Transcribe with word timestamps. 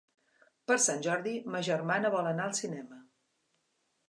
Per 0.71 0.77
Sant 0.85 1.03
Jordi 1.07 1.33
ma 1.57 1.61
germana 1.69 2.11
vol 2.17 2.31
anar 2.31 2.49
al 2.53 2.57
cinema. 2.63 2.99